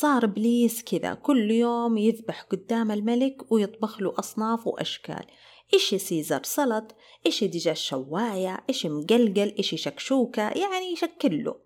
صار 0.00 0.24
إبليس 0.24 0.82
كذا 0.82 1.14
كل 1.14 1.50
يوم 1.50 1.98
يذبح 1.98 2.42
قدام 2.42 2.90
الملك 2.90 3.52
ويطبخ 3.52 4.02
له 4.02 4.14
أصناف 4.18 4.66
وأشكال. 4.66 5.24
إشي 5.74 5.98
سيزر 5.98 6.42
سلط 6.42 6.94
إشي 7.26 7.46
دجاج 7.46 7.76
شواية 7.76 8.64
إشي 8.70 8.88
مقلقل 8.88 9.54
إشي 9.58 9.76
شكشوكة 9.76 10.42
يعني 10.42 10.92
يشكل 10.92 11.44
له. 11.44 11.56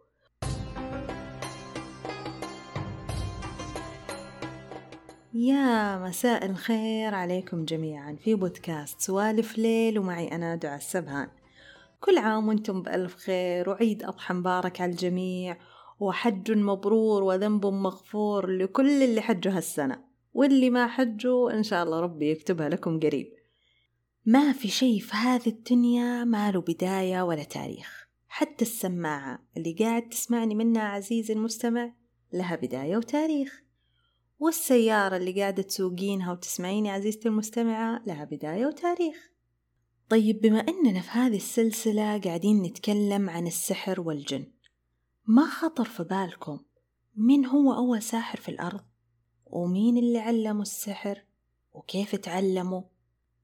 يا 5.34 5.98
مساء 5.98 6.46
الخير 6.46 7.14
عليكم 7.14 7.64
جميعا 7.64 8.16
في 8.24 8.34
بودكاست 8.34 9.00
سوالف 9.00 9.58
ليل 9.58 9.98
ومعي 9.98 10.28
أنا 10.28 10.56
دعاء 10.56 10.76
السبهان. 10.76 11.28
كل 12.00 12.18
عام 12.18 12.48
وأنتم 12.48 12.82
بألف 12.82 13.16
خير 13.16 13.70
وعيد 13.70 14.02
أضحى 14.02 14.34
مبارك 14.34 14.80
على 14.80 14.90
الجميع. 14.90 15.56
وحج 16.02 16.52
مبرور 16.52 17.22
وذنب 17.22 17.66
مغفور 17.66 18.46
لكل 18.46 19.02
اللي 19.02 19.20
حجوا 19.20 19.52
هالسنة 19.52 20.04
واللي 20.34 20.70
ما 20.70 20.86
حجوا 20.86 21.52
إن 21.52 21.62
شاء 21.62 21.82
الله 21.82 22.00
ربي 22.00 22.30
يكتبها 22.30 22.68
لكم 22.68 23.00
قريب. 23.00 23.32
ما 24.26 24.52
في 24.52 24.68
شي 24.68 25.00
في 25.00 25.16
هذه 25.16 25.48
الدنيا 25.48 26.24
ما 26.24 26.50
له 26.50 26.60
بداية 26.60 27.22
ولا 27.22 27.44
تاريخ. 27.44 28.08
حتى 28.28 28.64
السماعة 28.64 29.46
اللي 29.56 29.72
قاعد 29.72 30.08
تسمعني 30.08 30.54
منها 30.54 30.82
عزيزي 30.82 31.34
المستمع 31.34 31.92
لها 32.32 32.56
بداية 32.56 32.96
وتاريخ. 32.96 33.62
والسيارة 34.38 35.16
اللي 35.16 35.40
قاعدة 35.40 35.62
تسوقينها 35.62 36.32
وتسمعيني 36.32 36.90
عزيزتي 36.90 37.28
المستمعة 37.28 38.02
لها 38.06 38.24
بداية 38.24 38.66
وتاريخ. 38.66 39.32
طيب 40.08 40.40
بما 40.40 40.58
أننا 40.58 41.00
في 41.00 41.10
هذه 41.10 41.36
السلسلة 41.36 42.18
قاعدين 42.18 42.62
نتكلم 42.62 43.30
عن 43.30 43.46
السحر 43.46 44.00
والجن 44.00 44.46
ما 45.26 45.46
خطر 45.46 45.84
في 45.84 46.04
بالكم 46.04 46.60
مين 47.16 47.46
هو 47.46 47.74
أول 47.74 48.02
ساحر 48.02 48.40
في 48.40 48.48
الأرض؟ 48.48 48.84
ومين 49.46 49.98
اللي 49.98 50.18
علموا 50.18 50.62
السحر؟ 50.62 51.24
وكيف 51.72 52.16
تعلموا؟ 52.16 52.82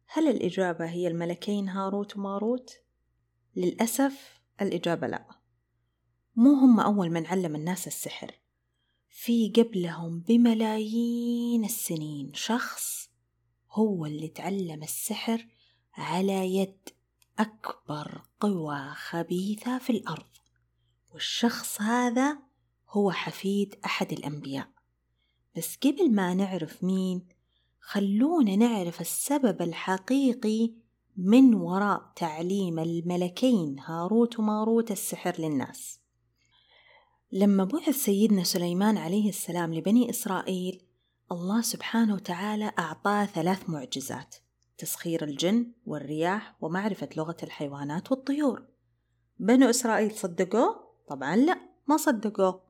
هل 0.06 0.28
الإجابة 0.28 0.90
هي 0.90 1.08
الملكين 1.08 1.68
هاروت 1.68 2.16
وماروت؟ 2.16 2.72
للأسف 3.56 4.40
الإجابة 4.60 5.06
لا 5.06 5.24
مو 6.36 6.54
هم 6.54 6.80
أول 6.80 7.10
من 7.10 7.26
علم 7.26 7.54
الناس 7.54 7.86
السحر 7.86 8.34
في 9.10 9.52
قبلهم 9.56 10.20
بملايين 10.20 11.64
السنين 11.64 12.34
شخص 12.34 13.10
هو 13.70 14.06
اللي 14.06 14.28
تعلم 14.28 14.82
السحر 14.82 15.46
على 15.94 16.56
يد 16.56 16.88
أكبر 17.38 18.22
قوى 18.40 18.94
خبيثة 18.94 19.78
في 19.78 19.90
الأرض 19.90 20.26
والشخص 21.14 21.80
هذا 21.80 22.38
هو 22.90 23.10
حفيد 23.10 23.74
أحد 23.84 24.12
الأنبياء. 24.12 24.68
بس 25.56 25.76
قبل 25.76 26.14
ما 26.14 26.34
نعرف 26.34 26.84
مين 26.84 27.28
خلونا 27.80 28.56
نعرف 28.56 29.00
السبب 29.00 29.62
الحقيقي 29.62 30.72
من 31.16 31.54
وراء 31.54 32.12
تعليم 32.16 32.78
الملكين 32.78 33.78
هاروت 33.78 34.38
وماروت 34.38 34.90
السحر 34.90 35.34
للناس. 35.38 36.00
لما 37.32 37.64
بعث 37.64 37.96
سيدنا 37.96 38.44
سليمان 38.44 38.96
عليه 38.96 39.28
السلام 39.28 39.74
لبني 39.74 40.10
إسرائيل 40.10 40.82
الله 41.32 41.60
سبحانه 41.60 42.14
وتعالى 42.14 42.72
أعطاه 42.78 43.24
ثلاث 43.26 43.70
معجزات 43.70 44.36
تسخير 44.78 45.24
الجن 45.24 45.72
والرياح 45.86 46.56
ومعرفة 46.60 47.08
لغة 47.16 47.36
الحيوانات 47.42 48.10
والطيور. 48.10 48.62
بنو 49.38 49.70
إسرائيل 49.70 50.10
صدقوه؟ 50.10 50.87
طبعا 51.08 51.36
لا 51.36 51.60
ما 51.88 51.96
صدقوه. 51.96 52.60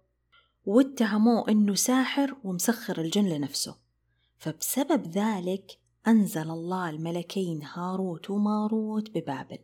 واتهموه 0.64 1.48
إنه 1.48 1.74
ساحر 1.74 2.36
ومسخر 2.44 3.00
الجن 3.00 3.28
لنفسه. 3.28 3.76
فبسبب 4.36 5.06
ذلك 5.06 5.78
أنزل 6.06 6.50
الله 6.50 6.90
الملكين 6.90 7.62
هاروت 7.62 8.30
وماروت 8.30 9.10
ببابل 9.10 9.58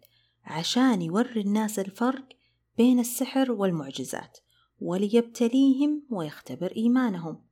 عشان 0.44 1.02
يوري 1.02 1.40
الناس 1.40 1.78
الفرق 1.78 2.28
بين 2.76 3.00
السحر 3.00 3.52
والمعجزات 3.52 4.38
وليبتليهم 4.80 6.02
ويختبر 6.10 6.72
إيمانهم. 6.76 7.44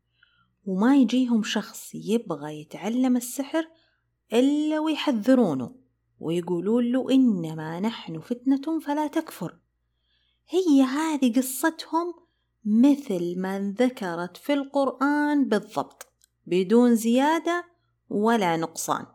وما 0.66 0.96
يجيهم 0.96 1.42
شخص 1.42 1.90
يبغى 1.94 2.60
يتعلم 2.60 3.16
السحر 3.16 3.68
إلا 4.32 4.80
ويحذرونه 4.80 5.74
ويقولون 6.20 6.92
له 6.92 7.10
إنما 7.10 7.80
نحن 7.80 8.20
فتنة 8.20 8.80
فلا 8.80 9.06
تكفر. 9.06 9.61
هي 10.48 10.82
هذه 10.82 11.32
قصتهم 11.36 12.14
مثل 12.64 13.34
ما 13.38 13.74
ذكرت 13.78 14.36
في 14.36 14.52
القرآن 14.52 15.48
بالضبط 15.48 16.06
بدون 16.46 16.94
زيادة 16.94 17.64
ولا 18.10 18.56
نقصان. 18.56 19.06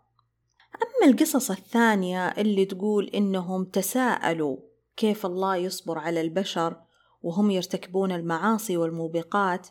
أما 0.75 1.11
القصص 1.11 1.51
الثانية 1.51 2.27
اللي 2.27 2.65
تقول 2.65 3.05
إنهم 3.05 3.65
تساءلوا 3.65 4.57
كيف 4.97 5.25
الله 5.25 5.55
يصبر 5.55 5.97
على 5.97 6.21
البشر 6.21 6.77
وهم 7.21 7.51
يرتكبون 7.51 8.11
المعاصي 8.11 8.77
والموبقات 8.77 9.67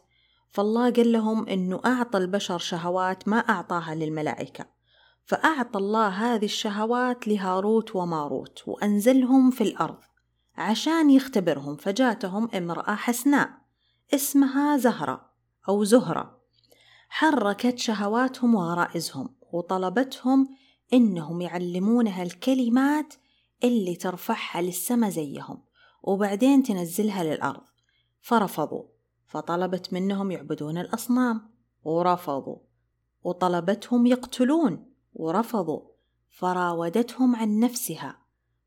فالله 0.49 0.91
قال 0.91 1.12
لهم 1.12 1.49
إنه 1.49 1.81
أعطى 1.87 2.19
البشر 2.19 2.59
شهوات 2.59 3.28
ما 3.28 3.37
أعطاها 3.37 3.94
للملائكة. 3.94 4.67
فأعطى 5.25 5.78
الله 5.78 6.09
هذه 6.09 6.44
الشهوات 6.44 7.28
لهاروت 7.28 7.97
وماروت 7.97 8.62
وأنزلهم 8.67 9.50
في 9.50 9.61
الأرض. 9.61 9.99
عشان 10.56 11.11
يختبرهم 11.11 11.77
فجاتهم 11.77 12.49
امرأة 12.55 12.94
حسناء 12.94 13.50
اسمها 14.15 14.77
زهرة 14.77 15.31
أو 15.69 15.84
زهرة. 15.84 16.41
حركت 17.09 17.78
شهواتهم 17.78 18.55
وغرائزهم 18.55 19.37
وطلبتهم 19.53 20.49
إنهم 20.93 21.41
يعلمونها 21.41 22.22
الكلمات 22.22 23.15
اللي 23.65 23.97
ترفعها 23.97 24.62
للسما 24.62 25.11
زيهم 25.11 25.62
وبعدين 26.03 26.62
تنزلها 26.62 27.25
للأرض. 27.25 27.62
فرفضوا 28.21 28.84
فطلبت 29.27 29.93
منهم 29.93 30.31
يعبدون 30.31 30.78
الأصنام 30.78 31.50
ورفضوا. 31.84 32.59
وطلبتهم 33.25 34.06
يقتلون 34.06 34.93
ورفضوا. 35.15 35.81
فراودتهم 36.31 37.37
عن 37.37 37.61
نفسها. 37.61 38.25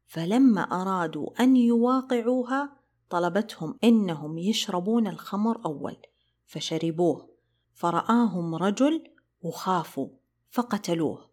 فلما 0.09 0.61
أرادوا 0.61 1.43
أن 1.43 1.55
يواقعوها 1.55 2.77
طلبتهم 3.09 3.79
إنهم 3.83 4.37
يشربون 4.37 5.07
الخمر 5.07 5.65
أول 5.65 5.97
فشربوه. 6.45 7.29
فرآهم 7.73 8.55
رجل 8.55 9.03
وخافوا 9.41 10.09
فقتلوه. 10.49 11.29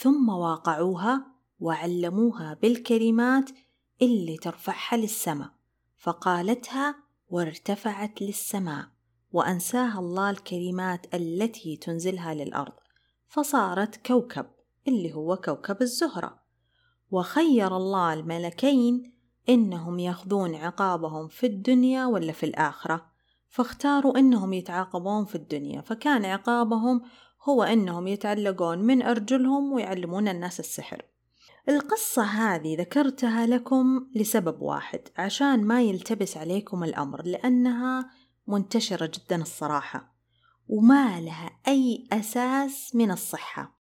ثم 0.00 0.28
واقعوها 0.28 1.26
وعلموها 1.60 2.54
بالكلمات 2.54 3.50
اللي 4.02 4.36
ترفعها 4.36 4.96
للسماء. 4.96 5.50
فقالتها 5.96 6.96
وارتفعت 7.28 8.22
للسماء 8.22 8.88
وأنساها 9.32 9.98
الله 9.98 10.30
الكلمات 10.30 11.14
التي 11.14 11.76
تنزلها 11.76 12.34
للأرض. 12.34 12.72
فصارت 13.28 14.06
كوكب 14.06 14.46
اللي 14.88 15.14
هو 15.14 15.36
كوكب 15.36 15.82
الزهرة. 15.82 16.43
وخير 17.10 17.76
الله 17.76 18.14
الملكين 18.14 19.14
إنهم 19.48 19.98
ياخذون 19.98 20.54
عقابهم 20.54 21.28
في 21.28 21.46
الدنيا 21.46 22.06
ولا 22.06 22.32
في 22.32 22.46
الآخرة. 22.46 23.06
فاختاروا 23.48 24.18
إنهم 24.18 24.52
يتعاقبون 24.52 25.24
في 25.24 25.34
الدنيا. 25.34 25.80
فكان 25.80 26.24
عقابهم 26.24 27.02
هو 27.42 27.62
إنهم 27.62 28.06
يتعلقون 28.06 28.78
من 28.78 29.02
أرجلهم 29.02 29.72
ويعلمون 29.72 30.28
الناس 30.28 30.60
السحر. 30.60 31.02
القصة 31.68 32.22
هذه 32.22 32.76
ذكرتها 32.78 33.46
لكم 33.46 34.06
لسبب 34.14 34.62
واحد 34.62 35.00
عشان 35.18 35.64
ما 35.64 35.82
يلتبس 35.82 36.36
عليكم 36.36 36.84
الأمر 36.84 37.22
لأنها 37.22 38.10
منتشرة 38.46 39.06
جدا 39.06 39.42
الصراحة 39.42 40.14
وما 40.68 41.20
لها 41.20 41.50
أي 41.68 42.08
أساس 42.12 42.94
من 42.94 43.10
الصحة. 43.10 43.80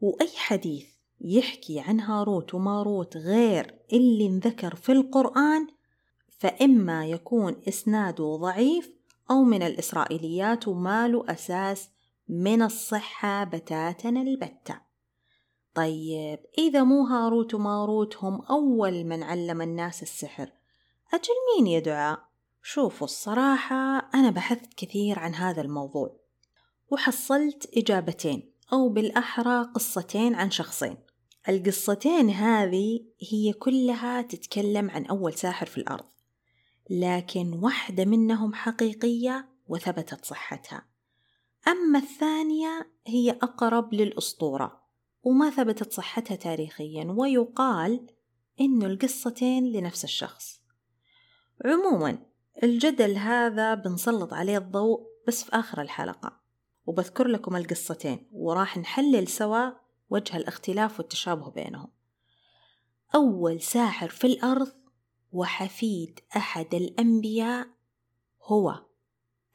وأي 0.00 0.30
حديث 0.36 0.99
يحكي 1.20 1.80
عن 1.80 2.00
هاروت 2.00 2.54
وماروت 2.54 3.16
غير 3.16 3.78
اللي 3.92 4.26
انذكر 4.26 4.74
في 4.74 4.92
القرآن 4.92 5.66
فإما 6.38 7.06
يكون 7.06 7.56
إسناده 7.68 8.36
ضعيف 8.36 8.90
أو 9.30 9.44
من 9.44 9.62
الإسرائيليات 9.62 10.68
وما 10.68 11.08
له 11.08 11.24
أساس 11.28 11.88
من 12.28 12.62
الصحة 12.62 13.44
بتاتا 13.44 14.08
البتة 14.08 14.80
طيب 15.74 16.38
إذا 16.58 16.82
مو 16.82 17.06
هاروت 17.06 17.54
وماروت 17.54 18.16
هم 18.16 18.42
أول 18.42 19.04
من 19.04 19.22
علم 19.22 19.62
الناس 19.62 20.02
السحر 20.02 20.52
أجل 21.14 21.34
مين 21.56 21.66
يا 21.66 21.80
دعاء؟ 21.80 22.30
شوفوا 22.62 23.06
الصراحة 23.06 23.98
أنا 24.14 24.30
بحثت 24.30 24.74
كثير 24.74 25.18
عن 25.18 25.34
هذا 25.34 25.62
الموضوع 25.62 26.16
وحصلت 26.90 27.70
إجابتين 27.76 28.52
أو 28.72 28.88
بالأحرى 28.88 29.62
قصتين 29.74 30.34
عن 30.34 30.50
شخصين 30.50 30.96
القصتين 31.48 32.30
هذه 32.30 33.00
هي 33.30 33.52
كلها 33.52 34.22
تتكلم 34.22 34.90
عن 34.90 35.06
أول 35.06 35.34
ساحر 35.34 35.66
في 35.66 35.78
الأرض 35.78 36.04
لكن 36.90 37.52
واحدة 37.52 38.04
منهم 38.04 38.54
حقيقية 38.54 39.48
وثبتت 39.66 40.24
صحتها. 40.24 40.86
أما 41.68 41.98
الثانية 41.98 42.92
هي 43.06 43.30
أقرب 43.30 43.94
للأسطورة 43.94 44.82
وما 45.22 45.50
ثبتت 45.50 45.92
صحتها 45.92 46.34
تاريخيا 46.34 47.14
ويقال 47.16 48.06
إنه 48.60 48.86
القصتين 48.86 49.72
لنفس 49.72 50.04
الشخص. 50.04 50.60
عموما 51.64 52.18
الجدل 52.62 53.16
هذا 53.16 53.74
بنسلط 53.74 54.34
عليه 54.34 54.58
الضوء 54.58 55.00
بس 55.28 55.44
في 55.44 55.50
آخر 55.52 55.82
الحلقة 55.82 56.40
وبذكر 56.86 57.28
لكم 57.28 57.56
القصتين 57.56 58.28
وراح 58.32 58.78
نحلل 58.78 59.28
سوا 59.28 59.70
وجه 60.10 60.36
الاختلاف 60.36 60.98
والتشابه 60.98 61.50
بينهم. 61.50 61.88
أول 63.14 63.60
ساحر 63.60 64.08
في 64.08 64.26
الأرض 64.26 64.72
وحفيد 65.32 66.20
أحد 66.36 66.74
الأنبياء 66.74 67.68
هو 68.42 68.84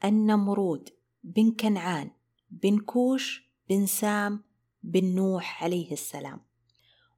النمرود 0.04 0.88
بن 1.24 1.50
كنعان 1.50 2.10
بن 2.50 2.78
كوش 2.78 3.50
بن 3.68 3.86
سام 3.86 4.44
بن 4.82 5.14
نوح 5.14 5.64
عليه 5.64 5.92
السلام. 5.92 6.40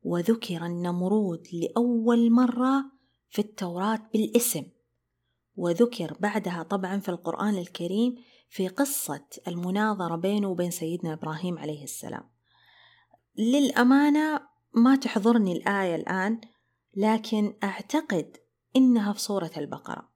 وذكر 0.02 0.66
النمرود 0.66 1.48
لأول 1.52 2.30
مرة 2.30 2.84
في 3.28 3.38
التوراة 3.38 4.08
بالاسم. 4.12 4.64
وذكر 5.56 6.16
بعدها 6.20 6.62
طبعا 6.62 6.98
في 7.00 7.08
القرآن 7.08 7.58
الكريم 7.58 8.14
في 8.48 8.68
قصة 8.68 9.26
المناظرة 9.48 10.16
بينه 10.16 10.48
وبين 10.48 10.70
سيدنا 10.70 11.12
إبراهيم 11.12 11.58
عليه 11.58 11.84
السلام. 11.84 12.37
للأمانة 13.38 14.40
ما 14.74 14.96
تحضرني 14.96 15.52
الآية 15.52 15.94
الآن 15.94 16.40
لكن 16.96 17.54
أعتقد 17.64 18.36
إنها 18.76 19.12
في 19.12 19.20
سورة 19.20 19.50
البقرة. 19.56 20.08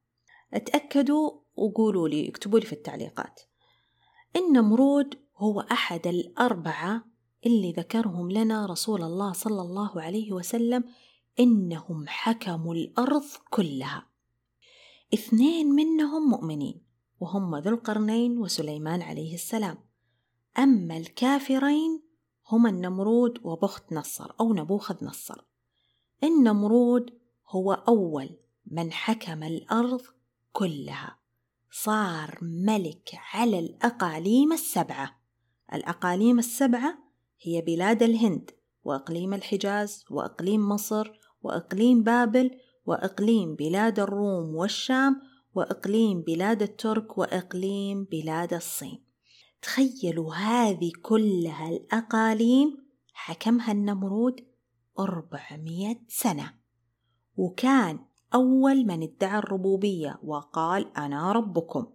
اتأكدوا 0.54 1.30
وقولوا 1.54 2.08
لي 2.08 2.28
اكتبوا 2.28 2.58
لي 2.58 2.66
في 2.66 2.72
التعليقات. 2.72 3.40
النمرود 4.36 5.18
هو 5.36 5.60
أحد 5.60 6.06
الأربعة 6.06 7.04
اللي 7.46 7.72
ذكرهم 7.72 8.30
لنا 8.30 8.66
رسول 8.66 9.02
الله 9.02 9.32
صلى 9.32 9.62
الله 9.62 10.02
عليه 10.02 10.32
وسلم 10.32 10.84
إنهم 11.40 12.04
حكموا 12.08 12.74
الأرض 12.74 13.24
كلها. 13.50 14.06
اثنين 15.14 15.66
منهم 15.66 16.30
مؤمنين 16.30 16.86
وهم 17.20 17.56
ذو 17.56 17.70
القرنين 17.70 18.38
وسليمان 18.38 19.02
عليه 19.02 19.34
السلام. 19.34 19.78
أما 20.58 20.96
الكافرين 20.96 22.11
هما 22.52 22.70
النمرود 22.70 23.38
وبخت 23.44 23.92
نصر 23.92 24.32
أو 24.40 24.54
نبوخذ 24.54 25.04
نصر. 25.04 25.44
النمرود 26.24 27.10
هو 27.48 27.72
أول 27.72 28.30
من 28.66 28.92
حكم 28.92 29.42
الأرض 29.42 30.02
كلها. 30.52 31.18
صار 31.70 32.38
ملك 32.42 33.10
على 33.32 33.58
الأقاليم 33.58 34.52
السبعة. 34.52 35.20
الأقاليم 35.74 36.38
السبعة 36.38 36.98
هي 37.40 37.60
بلاد 37.60 38.02
الهند 38.02 38.50
وإقليم 38.84 39.34
الحجاز 39.34 40.04
وإقليم 40.10 40.68
مصر 40.68 41.10
وإقليم 41.42 42.02
بابل 42.02 42.50
وإقليم 42.86 43.54
بلاد 43.54 44.00
الروم 44.00 44.54
والشام 44.54 45.20
وإقليم 45.54 46.22
بلاد 46.22 46.62
الترك 46.62 47.18
وإقليم 47.18 48.04
بلاد 48.04 48.54
الصين. 48.54 49.11
تخيلوا 49.62 50.34
هذه 50.34 50.92
كلها 51.02 51.68
الأقاليم 51.68 52.78
حكمها 53.12 53.72
النمرود 53.72 54.44
أربعمية 54.98 56.00
سنة. 56.08 56.54
وكان 57.36 57.98
أول 58.34 58.86
من 58.86 59.02
ادعى 59.02 59.38
الربوبية 59.38 60.20
وقال 60.24 60.96
أنا 60.96 61.32
ربكم. 61.32 61.86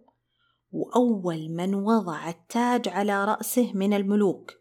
وأول 0.72 1.48
من 1.48 1.74
وضع 1.74 2.28
التاج 2.28 2.88
على 2.88 3.24
رأسه 3.24 3.72
من 3.72 3.92
الملوك. 3.92 4.52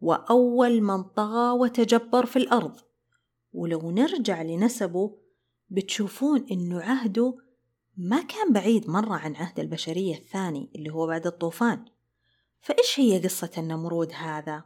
وأول 0.00 0.80
من 0.80 1.02
طغى 1.02 1.50
وتجبر 1.58 2.26
في 2.26 2.36
الأرض. 2.36 2.76
ولو 3.52 3.90
نرجع 3.90 4.42
لنسبه 4.42 5.18
بتشوفون 5.70 6.46
إنه 6.50 6.80
عهده 6.80 7.38
ما 7.96 8.22
كان 8.22 8.52
بعيد 8.52 8.90
مرة 8.90 9.14
عن 9.14 9.36
عهد 9.36 9.60
البشرية 9.60 10.14
الثاني 10.14 10.70
اللي 10.74 10.90
هو 10.90 11.06
بعد 11.06 11.26
الطوفان. 11.26 11.84
فإيش 12.60 13.00
هي 13.00 13.18
قصة 13.18 13.50
النمرود 13.58 14.12
هذا؟ 14.12 14.64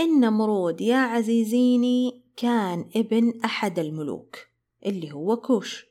النمرود 0.00 0.80
يا 0.80 0.96
عزيزيني 0.96 2.22
كان 2.36 2.90
ابن 2.96 3.40
أحد 3.44 3.78
الملوك 3.78 4.38
اللي 4.86 5.12
هو 5.12 5.36
كوش 5.36 5.86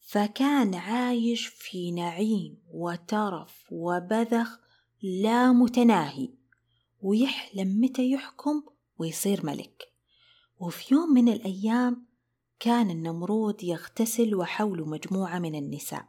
فكان 0.00 0.74
عايش 0.74 1.46
في 1.46 1.90
نعيم 1.90 2.62
وترف 2.70 3.66
وبذخ 3.70 4.58
لا 5.02 5.52
متناهي 5.52 6.28
ويحلم 7.02 7.80
متى 7.80 8.10
يحكم 8.10 8.62
ويصير 8.98 9.46
ملك 9.46 9.92
وفي 10.60 10.94
يوم 10.94 11.14
من 11.14 11.28
الأيام 11.28 12.06
كان 12.60 12.90
النمرود 12.90 13.64
يغتسل 13.64 14.34
وحوله 14.34 14.84
مجموعة 14.84 15.38
من 15.38 15.54
النساء 15.54 16.08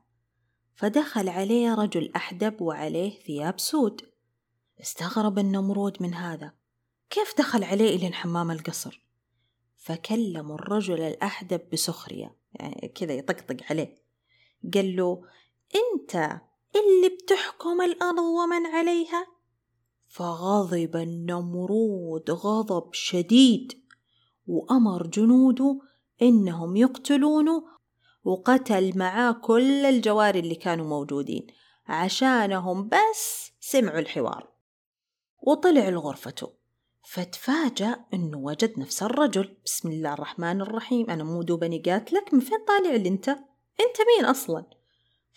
فدخل 0.75 1.29
عليه 1.29 1.73
رجل 1.73 2.11
أحدب 2.15 2.61
وعليه 2.61 3.19
ثياب 3.19 3.59
سود 3.59 4.08
استغرب 4.81 5.39
النمرود 5.39 5.97
من 5.99 6.13
هذا. 6.13 6.53
كيف 7.09 7.37
دخل 7.37 7.63
عليه 7.63 7.95
إلى 7.95 8.13
حمام 8.13 8.51
القصر؟ 8.51 9.05
فكلم 9.77 10.51
الرجل 10.51 11.01
الأحدب 11.01 11.61
بسخرية. 11.73 12.35
يعني 12.53 12.93
كذا 12.95 13.13
يطقطق 13.13 13.57
عليه. 13.69 13.95
قال 14.73 14.95
له 14.95 15.21
أنت 15.75 16.15
اللي 16.75 17.09
بتحكم 17.09 17.81
الأرض 17.81 18.19
ومن 18.19 18.65
عليها؟ 18.65 19.27
فغضب 20.07 20.95
النمرود 20.95 22.31
غضب 22.31 22.93
شديد 22.93 23.83
وأمر 24.47 25.07
جنوده 25.07 25.79
إنهم 26.21 26.75
يقتلونه 26.75 27.63
وقتل 28.23 28.97
معاه 28.97 29.31
كل 29.31 29.85
الجواري 29.85 30.39
اللي 30.39 30.55
كانوا 30.55 30.85
موجودين. 30.85 31.47
عشانهم 31.87 32.89
بس 32.89 33.51
سمعوا 33.59 33.99
الحوار. 33.99 34.58
وطلع 35.41 35.89
لغرفته 35.89 36.59
فتفاجأ 37.03 38.05
إنه 38.13 38.37
وجد 38.37 38.79
نفس 38.79 39.03
الرجل. 39.03 39.57
بسم 39.65 39.89
الله 39.89 40.13
الرحمن 40.13 40.61
الرحيم. 40.61 41.09
أنا 41.09 41.23
مو 41.23 41.41
دوبني 41.41 41.79
قاتلك 41.79 42.33
من 42.33 42.39
فين 42.39 42.57
طالع 42.67 42.95
لي 42.95 43.09
أنت؟ 43.09 43.29
أنت 43.29 43.97
مين 44.17 44.25
أصلا؟ 44.25 44.65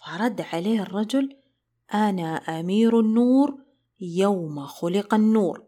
فرد 0.04 0.40
عليه 0.52 0.82
الرجل. 0.82 1.36
أنا 1.94 2.36
أمير 2.36 3.00
النور. 3.00 3.58
يوم 4.00 4.66
خلق 4.66 5.14
النور. 5.14 5.64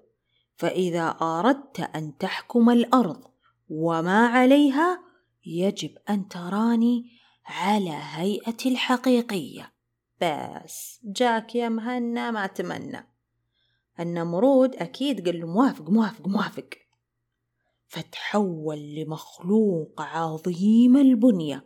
فإذا 0.57 1.09
أردت 1.23 1.81
أن 1.81 2.19
تحكم 2.19 2.71
الأرض 2.71 3.25
وما 3.69 4.27
عليها 4.27 5.01
يجب 5.47 5.99
أن 6.11 6.29
تراني 6.29 7.11
على 7.47 7.99
هيئتي 8.15 8.69
الحقيقية. 8.69 9.73
بس 10.21 11.01
جاك 11.05 11.55
يا 11.55 11.69
مهنا 11.69 12.31
ما 12.31 12.47
تمنى 12.47 13.14
النمرود 14.01 14.77
أكيد 14.77 15.27
قال 15.27 15.41
له 15.41 15.47
موافق 15.47 15.91
موافق 15.91 16.29
موافق. 16.29 16.69
فتحول 17.87 18.95
لمخلوق 18.95 20.01
عظيم 20.01 20.97
البنية 20.97 21.65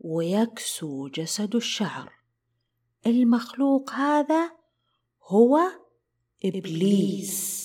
ويكسو 0.00 1.08
جسد 1.08 1.54
الشعر. 1.54 2.12
المخلوق 3.06 3.90
هذا 3.90 4.50
هو 5.22 5.60
إبليس. 6.44 7.64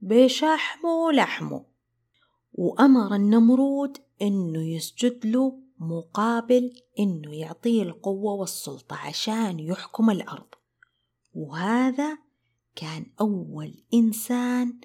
بشحمه 0.00 0.90
ولحمه 1.06 1.64
وأمر 2.52 3.14
النمرود 3.14 3.98
إنه 4.22 4.62
يسجد 4.62 5.26
له 5.26 5.58
مقابل 5.78 6.82
إنه 6.98 7.34
يعطيه 7.34 7.82
القوة 7.82 8.34
والسلطة 8.34 8.96
عشان 8.96 9.60
يحكم 9.60 10.10
الأرض. 10.10 10.54
وهذا 11.34 12.18
كان 12.80 13.06
أول 13.20 13.74
إنسان 13.94 14.80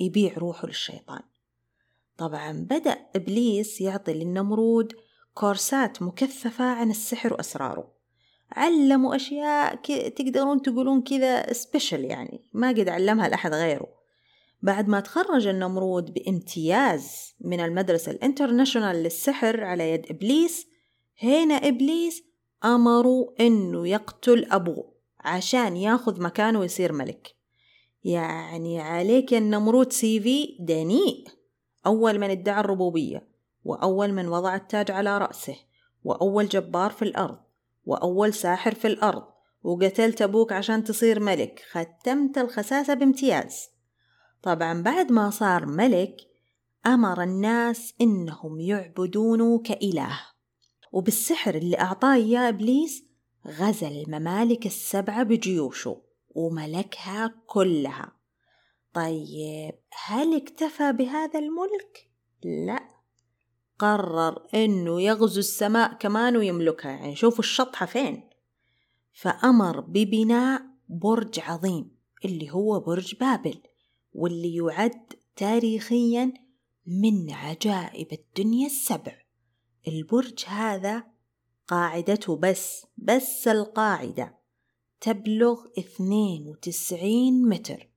يبيع 0.00 0.32
روحه 0.38 0.66
للشيطان. 0.66 1.22
طبعا 2.18 2.52
بدأ 2.52 2.98
إبليس 3.16 3.80
يعطي 3.80 4.12
للنمرود 4.12 4.92
كورسات 5.34 6.02
مكثفة 6.02 6.64
عن 6.64 6.90
السحر 6.90 7.32
وأسراره. 7.32 7.92
علموا 8.52 9.16
أشياء 9.16 9.74
تقدرون 10.08 10.62
تقولون 10.62 11.02
كذا 11.02 11.52
special 11.52 12.04
يعني 12.04 12.44
ما 12.52 12.68
قد 12.68 12.88
علمها 12.88 13.28
لأحد 13.28 13.54
غيره. 13.54 13.88
بعد 14.62 14.88
ما 14.88 15.00
تخرج 15.00 15.46
النمرود 15.46 16.14
بامتياز 16.14 17.34
من 17.40 17.60
المدرسة 17.60 18.12
ال 18.12 18.18
international 18.18 18.96
للسحر 18.96 19.64
على 19.64 19.92
يد 19.92 20.06
إبليس 20.10 20.66
هنا 21.22 21.54
إبليس 21.54 22.24
أمروا 22.64 23.30
إنه 23.40 23.88
يقتل 23.88 24.46
أبوه 24.50 24.94
عشان 25.20 25.76
ياخذ 25.76 26.22
مكانه 26.22 26.60
ويصير 26.60 26.92
ملك. 26.92 27.37
يعني 28.04 28.80
عليك 28.80 29.32
يا 29.32 29.38
النمرود 29.38 29.92
سي 29.92 30.20
في 30.20 30.56
دنيء 30.60 31.28
أول 31.86 32.18
من 32.18 32.30
ادعى 32.30 32.60
الربوبية 32.60 33.28
وأول 33.64 34.12
من 34.12 34.28
وضع 34.28 34.54
التاج 34.54 34.90
على 34.90 35.18
رأسه 35.18 35.56
وأول 36.04 36.48
جبار 36.48 36.90
في 36.90 37.02
الأرض 37.02 37.38
وأول 37.84 38.34
ساحر 38.34 38.74
في 38.74 38.86
الأرض 38.86 39.22
وقتلت 39.62 40.22
أبوك 40.22 40.52
عشان 40.52 40.84
تصير 40.84 41.20
ملك 41.20 41.62
ختمت 41.70 42.38
الخساسة 42.38 42.94
بامتياز. 42.94 43.68
طبعا 44.42 44.82
بعد 44.82 45.12
ما 45.12 45.30
صار 45.30 45.66
ملك 45.66 46.16
أمر 46.86 47.22
الناس 47.22 47.94
إنهم 48.00 48.60
يعبدونه 48.60 49.58
كإله. 49.58 50.20
وبالسحر 50.92 51.54
اللي 51.54 51.80
أعطاه 51.80 52.14
إياه 52.14 52.48
إبليس 52.48 53.04
غزا 53.46 53.88
الممالك 53.88 54.66
السبعة 54.66 55.22
بجيوشه. 55.22 56.07
وملكها 56.38 57.34
كلها. 57.46 58.12
طيب 58.94 59.74
هل 60.06 60.36
اكتفى 60.36 60.92
بهذا 60.92 61.38
الملك؟ 61.38 62.10
لا. 62.42 62.88
قرر 63.78 64.48
إنه 64.54 65.02
يغزو 65.02 65.40
السماء 65.40 65.94
كمان 65.94 66.36
ويملكها. 66.36 66.90
يعني 66.90 67.16
شوفوا 67.16 67.38
الشطحة 67.38 67.86
فين. 67.86 68.30
فأمر 69.12 69.80
ببناء 69.80 70.62
برج 70.88 71.40
عظيم 71.40 71.96
اللي 72.24 72.50
هو 72.50 72.80
برج 72.80 73.14
بابل 73.14 73.62
واللي 74.12 74.56
يعد 74.56 75.12
تاريخيا 75.36 76.34
من 76.86 77.30
عجائب 77.30 78.12
الدنيا 78.12 78.66
السبع. 78.66 79.16
البرج 79.88 80.44
هذا 80.46 81.04
قاعدته 81.68 82.36
بس 82.36 82.86
بس 82.96 83.48
القاعدة. 83.48 84.38
تبلغ 85.00 85.58
92 85.78 87.48
متر 87.48 87.88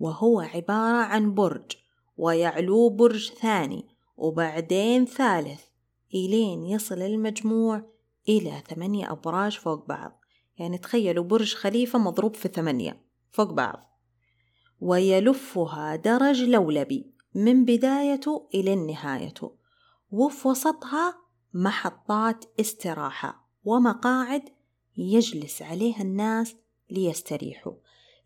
وهو 0.00 0.40
عبارة 0.40 0.96
عن 0.96 1.34
برج 1.34 1.76
ويعلو 2.16 2.88
برج 2.88 3.32
ثاني 3.32 3.88
وبعدين 4.16 5.04
ثالث 5.04 5.60
إلين 6.14 6.64
يصل 6.66 7.02
المجموع 7.02 7.82
إلى 8.28 8.62
ثمانية 8.68 9.12
أبراج 9.12 9.58
فوق 9.58 9.86
بعض. 9.86 10.20
يعني 10.58 10.78
تخيلوا 10.78 11.24
برج 11.24 11.54
خليفة 11.54 11.98
مضروب 11.98 12.34
في 12.34 12.48
ثمانية 12.48 13.02
فوق 13.30 13.52
بعض. 13.52 13.98
ويلفها 14.80 15.96
درج 15.96 16.42
لولبي 16.42 17.12
من 17.34 17.64
بدايته 17.64 18.48
إلى 18.54 18.74
نهايته. 18.74 19.56
وفي 20.10 20.48
وسطها 20.48 21.14
محطات 21.54 22.44
استراحة 22.60 23.48
ومقاعد 23.64 24.42
يجلس 24.96 25.62
عليها 25.62 26.02
الناس 26.02 26.54
ليستريحوا. 26.90 27.72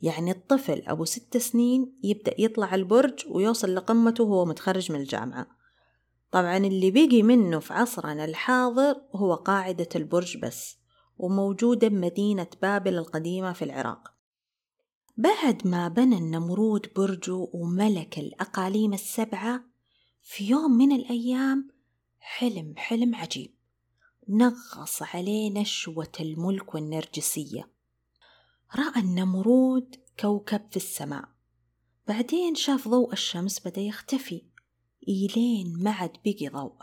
يعني 0.03 0.31
الطفل 0.31 0.83
أبو 0.87 1.05
ست 1.05 1.37
سنين 1.37 1.93
يبدأ 2.03 2.35
يطلع 2.39 2.75
البرج 2.75 3.25
ويوصل 3.29 3.75
لقمته 3.75 4.25
وهو 4.25 4.45
متخرج 4.45 4.93
من 4.93 5.01
الجامعة. 5.01 5.47
طبعا 6.31 6.57
اللي 6.57 6.91
بيجي 6.91 7.23
منه 7.23 7.59
في 7.59 7.73
عصرنا 7.73 8.25
الحاضر 8.25 9.01
هو 9.15 9.35
قاعدة 9.35 9.89
البرج 9.97 10.37
بس 10.37 10.77
وموجودة 11.19 11.89
بمدينة 11.89 12.47
بابل 12.63 12.99
القديمة 12.99 13.53
في 13.53 13.65
العراق. 13.65 14.13
بعد 15.17 15.67
ما 15.67 15.89
بنى 15.89 16.19
النمرود 16.19 16.87
برجه 16.97 17.49
وملك 17.53 18.19
الأقاليم 18.19 18.93
السبعة 18.93 19.65
في 20.23 20.51
يوم 20.51 20.71
من 20.71 20.93
الأيام 20.93 21.71
حلم 22.19 22.75
حلم 22.77 23.15
عجيب. 23.15 23.56
نغص 24.29 25.03
عليه 25.03 25.51
نشوة 25.51 26.13
الملك 26.21 26.75
والنرجسية. 26.75 27.71
رأى 28.77 29.01
النمرود 29.01 29.97
كوكب 30.21 30.67
في 30.71 30.77
السماء. 30.77 31.29
بعدين 32.09 32.55
شاف 32.55 32.89
ضوء 32.89 33.13
الشمس 33.13 33.67
بدأ 33.67 33.81
يختفي. 33.81 34.43
إيلين 35.09 35.83
ما 35.83 35.91
عاد 35.91 36.13
بقي 36.25 36.49
ضوء. 36.49 36.77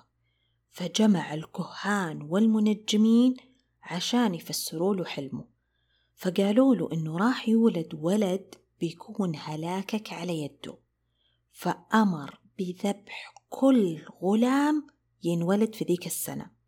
فجمع 0.72 1.34
الكهان 1.34 2.22
والمنجمين 2.22 3.36
عشان 3.82 4.36
يفسروا 4.36 4.96
له 4.96 5.06
حلمه. 5.06 5.46
فقالوا 6.16 6.76
له 6.76 6.90
إنه 6.94 7.18
راح 7.18 7.50
يولد 7.50 7.94
ولد 7.94 8.56
بيكون 8.80 9.36
هلاكك 9.36 10.14
على 10.14 10.42
يده. 10.42 10.78
فأمر 11.52 12.40
بذبح 12.60 13.34
كل 13.50 14.02
غلام 14.22 14.88
ينولد 15.24 15.76
في 15.76 15.86
ذيك 15.86 16.06
السنة. 16.06 16.63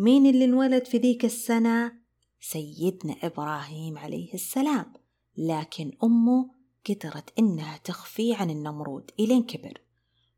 مين 0.00 0.26
اللي 0.26 0.44
انولد 0.44 0.84
في 0.84 0.98
ذيك 0.98 1.24
السنة؟ 1.24 1.92
سيدنا 2.40 3.16
إبراهيم 3.22 3.98
عليه 3.98 4.34
السلام. 4.34 4.92
لكن 5.36 5.92
أمه 6.04 6.50
قدرت 6.88 7.38
إنها 7.38 7.76
تخفي 7.76 8.34
عن 8.34 8.50
النمرود 8.50 9.10
إلين 9.20 9.42
كبر. 9.42 9.80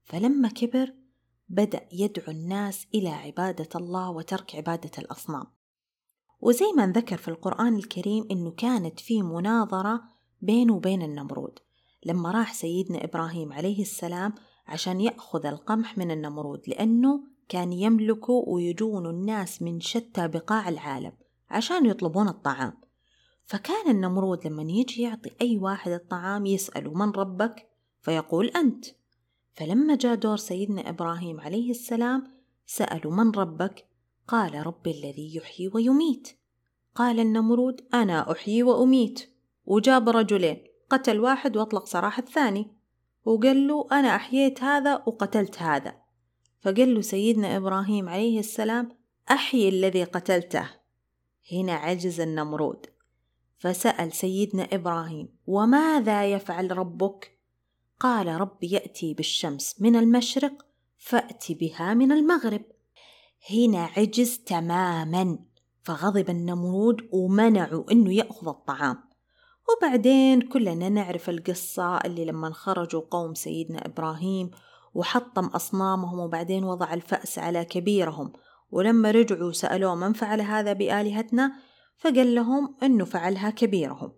فلما 0.05 0.49
كبر 0.49 0.95
بدأ 1.49 1.89
يدعو 1.93 2.33
الناس 2.33 2.87
إلى 2.95 3.09
عبادة 3.09 3.69
الله 3.77 4.11
وترك 4.11 4.57
عبادة 4.57 4.91
الأصنام. 4.99 5.47
وزي 6.41 6.73
ما 6.77 6.87
ذكر 6.87 7.17
في 7.17 7.29
القرآن 7.29 7.77
الكريم 7.77 8.29
إنه 8.31 8.51
كانت 8.51 9.01
في 9.01 9.23
مناظرة 9.23 10.03
بينه 10.43 10.75
وبين 10.75 11.03
النمرود. 11.03 11.59
لما 12.07 12.31
راح 12.31 12.55
سيدنا 12.55 13.05
إبراهيم 13.05 13.53
عليه 13.53 13.83
السلام 13.83 14.35
عشان 14.67 15.01
يأخذ 15.01 15.47
القمح 15.47 15.99
من 15.99 16.11
النمرود 16.11 16.69
لأنه 16.69 17.31
كان 17.51 17.73
يملكه 17.73 18.33
ويجون 18.33 19.07
الناس 19.07 19.63
من 19.63 19.81
شتى 19.81 20.29
بقاع 20.29 20.69
العالم 20.69 21.13
عشان 21.51 21.87
يطلبون 21.87 22.29
الطعام. 22.29 22.81
فكان 23.45 23.91
النمرود 23.91 24.47
لما 24.47 24.63
يجي 24.63 25.03
يعطي 25.03 25.31
أي 25.41 25.59
واحد 25.59 25.93
الطعام 25.93 26.47
يسأله 26.47 26.95
من 26.95 27.11
ربك؟ 27.11 27.69
فيقول 28.01 28.49
أنت. 28.49 28.87
فلما 29.53 29.95
جاء 29.95 30.15
دور 30.15 30.37
سيدنا 30.37 30.89
إبراهيم 30.89 31.41
عليه 31.41 31.71
السلام 31.71 32.25
سألوا 32.67 33.13
من 33.13 33.31
ربك؟ 33.31 33.87
قال 34.29 34.67
ربي 34.67 34.91
الذي 34.91 35.37
يحيي 35.37 35.71
ويميت. 35.75 36.29
قال 36.95 37.21
النمرود 37.21 37.81
أنا 37.95 38.33
أحيي 38.33 38.63
وأميت. 38.63 39.31
وجاب 39.65 40.09
رجلين 40.09 40.65
قتل 40.91 41.21
واحد 41.21 41.57
وأطلق 41.57 41.87
سراح 41.87 42.19
الثاني. 42.19 42.77
وقال 43.25 43.69
له 43.69 43.87
أنا 43.93 44.17
أحييت 44.17 44.63
هذا 44.63 44.95
وقتلت 44.95 45.63
هذا. 45.63 46.00
فقال 46.61 46.95
له 46.95 47.01
سيدنا 47.01 47.57
إبراهيم 47.57 48.09
عليه 48.09 48.39
السلام 48.39 48.97
أحيي 49.31 49.69
الذي 49.69 50.05
قتلته. 50.05 50.71
هنا 51.53 51.73
عجز 51.73 52.21
النمرود. 52.21 52.87
فسأل 53.59 54.13
سيدنا 54.13 54.69
إبراهيم 54.73 55.29
وماذا 55.47 56.27
يفعل 56.33 56.79
ربك؟ 56.79 57.39
قال 58.01 58.27
ربي 58.27 58.71
يأتي 58.71 59.15
بالشمس 59.15 59.81
من 59.81 59.97
المشرق 59.97 60.67
فأتي 60.99 61.55
بها 61.55 61.95
من 61.95 62.13
المغرب. 62.13 62.63
هنا 63.51 63.85
عجز 63.97 64.39
تماما. 64.39 65.39
فغضب 65.83 66.31
النمرود 66.31 67.09
ومنعوا 67.13 67.93
إنه 67.93 68.15
يأخذ 68.15 68.49
الطعام. 68.49 69.11
وبعدين 69.71 70.41
كلنا 70.41 70.89
نعرف 70.89 71.31
القصة 71.31 71.97
اللي 71.97 72.25
لما 72.25 72.51
خرجوا 72.51 73.03
قوم 73.11 73.35
سيدنا 73.35 73.87
إبراهيم 73.87 74.51
وحطم 74.95 75.47
أصنامهم 75.47 76.19
وبعدين 76.19 76.65
وضع 76.65 76.95
الفأس 76.95 77.39
على 77.39 77.65
كبيرهم. 77.65 78.33
ولما 78.71 79.11
رجعوا 79.11 79.53
سألوه 79.53 79.95
من 79.95 80.13
فعل 80.13 80.41
هذا 80.41 80.73
بآلهتنا 80.73 81.53
فقال 81.99 82.35
لهم 82.35 82.75
أنه 82.83 83.05
فعلها 83.05 83.51
كبيرهم. 83.51 84.13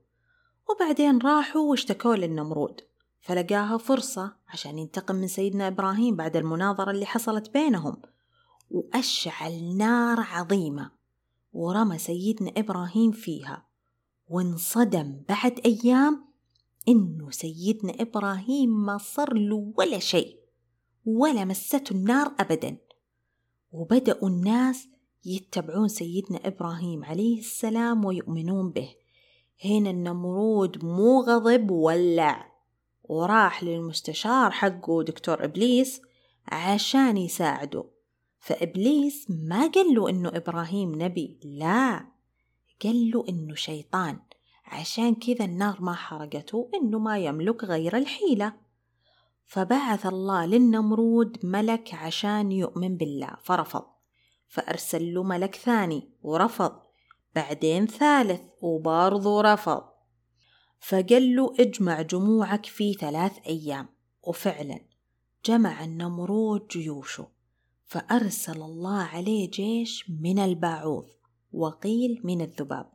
وبعدين 0.71 1.19
راحوا 1.19 1.71
واشتكوا 1.71 2.17
للنمرود. 2.17 2.81
فلقاها 3.21 3.79
فرصة 3.79 4.33
عشان 4.49 4.79
ينتقم 4.79 5.15
من 5.15 5.27
سيدنا 5.27 5.69
إبراهيم 5.69 6.17
بعد 6.17 6.37
المناظرة 6.37 6.91
اللي 6.91 7.07
حصلت 7.07 7.51
بينهم. 7.53 8.03
وأشعل 8.71 9.77
نار 9.77 10.21
عظيمة 10.21 10.91
ورمى 11.53 11.99
سيدنا 11.99 12.53
إبراهيم 12.57 13.13
فيها. 13.13 13.67
وانصدم 14.29 15.23
بعد 15.29 15.61
أيام 15.65 16.25
إنه 16.89 17.31
سيدنا 17.31 17.93
إبراهيم 18.01 18.85
ما 18.87 18.99
صار 18.99 19.35
له 19.35 19.73
ولا 19.77 19.99
شيء. 19.99 20.42
ولا 21.05 21.45
مسته 21.45 21.93
النار 21.93 22.33
أبدا. 22.41 22.77
وبدأوا 23.73 24.29
الناس 24.29 24.89
يتبعون 25.25 25.89
سيدنا 25.89 26.41
إبراهيم 26.45 27.05
عليه 27.05 27.39
السلام 27.39 28.05
ويؤمنون 28.05 28.71
به. 28.71 28.95
هنا 29.65 29.91
النمرود 29.91 30.85
مو 30.85 31.21
غضب 31.21 31.71
ولع 31.71 32.53
وراح 33.05 33.65
للمستشار 33.65 34.51
حقه 34.51 35.03
دكتور 35.03 35.45
إبليس 35.45 36.01
عشان 36.49 37.17
يساعده. 37.17 37.85
فإبليس 38.39 39.27
ما 39.31 39.67
قال 39.67 39.95
له 39.95 40.11
إنه 40.11 40.29
إبراهيم 40.29 41.03
نبي 41.03 41.41
لا. 41.45 42.07
قال 42.85 43.11
له 43.11 43.25
إنه 43.29 43.55
شيطان 43.55 44.19
عشان 44.65 45.15
كذا 45.15 45.45
النار 45.45 45.83
ما 45.83 45.95
حرقته 45.95 46.71
إنه 46.75 46.99
ما 46.99 47.19
يملك 47.19 47.65
غير 47.65 47.97
الحيلة. 47.97 48.62
فبعث 49.47 50.07
الله 50.07 50.47
للنمرود 50.47 51.47
ملك 51.47 51.95
عشان 51.95 52.53
يؤمن 52.53 52.97
بالله 52.97 53.37
فرفض. 53.43 53.85
فأرسل 54.49 55.15
له 55.15 55.23
ملك 55.23 55.55
ثاني 55.55 56.11
ورفض. 56.23 56.73
بعدين 57.35 57.87
ثالث 57.87 58.41
وبرضه 58.63 59.41
رفض. 59.41 59.83
فقال 60.81 61.37
له 61.37 61.55
اجمع 61.61 62.03
جموعك 62.03 62.67
في 62.67 62.95
ثلاث 62.95 63.39
أيام. 63.47 63.89
وفعلا 64.23 64.81
جمع 65.45 65.85
النمرود 65.85 66.69
جيوشه. 66.69 67.29
فأرسل 67.85 68.63
الله 68.63 69.03
عليه 69.03 69.51
جيش 69.51 70.11
من 70.11 70.39
الباعوض 70.39 71.07
وقيل 71.53 72.21
من 72.25 72.41
الذباب. 72.41 72.93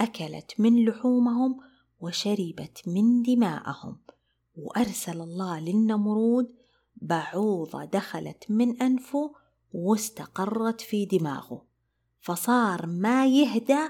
أكلت 0.00 0.54
من 0.58 0.84
لحومهم 0.84 1.60
وشربت 2.00 2.82
من 2.86 3.22
دماءهم. 3.22 3.98
وأرسل 4.60 5.20
الله 5.20 5.60
للنمرود 5.60 6.54
بعوضة 6.96 7.84
دخلت 7.84 8.44
من 8.48 8.82
أنفه 8.82 9.34
واستقرت 9.72 10.80
في 10.80 11.06
دماغه. 11.06 11.66
فصار 12.20 12.86
ما 12.86 13.26
يهدى 13.26 13.88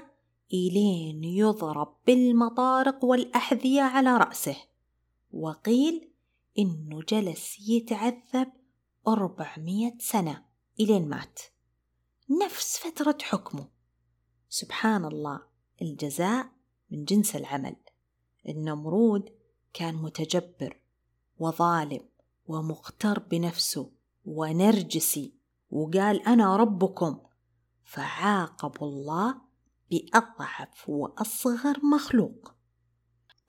إلين 0.53 1.23
يضرب 1.23 1.95
بالمطارق 2.07 3.05
والأحذية 3.05 3.81
على 3.81 4.17
رأسه. 4.17 4.57
وقيل 5.31 6.11
إنه 6.59 7.01
جلس 7.09 7.69
يتعذب 7.69 8.47
أربعمية 9.07 9.97
سنة 9.99 10.45
إلين 10.79 11.09
مات. 11.09 11.39
نفس 12.45 12.77
فترة 12.77 13.17
حكمه. 13.21 13.67
سبحان 14.49 15.05
الله 15.05 15.41
الجزاء 15.81 16.49
من 16.91 17.05
جنس 17.05 17.35
العمل. 17.35 17.75
النمرود 18.49 19.29
كان 19.73 19.95
متجبر 19.95 20.81
وظالم 21.39 22.01
ومغتر 22.47 23.19
بنفسه 23.19 23.91
ونرجسي 24.25 25.33
وقال 25.69 26.27
أنا 26.27 26.57
ربكم 26.57 27.19
فعاقب 27.83 28.83
الله 28.83 29.41
بأضعف 29.91 30.89
وأصغر 30.89 31.85
مخلوق. 31.85 32.53